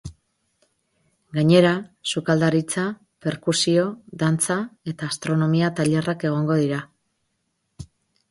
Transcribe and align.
Gainera, 1.39 1.73
sukaldaritza, 2.13 2.85
perkusio, 3.25 3.85
dantza 4.23 4.57
eta 4.95 5.09
astronomia 5.15 5.69
tailerrak 5.81 6.25
egongo 6.31 6.57
dira. 6.63 6.81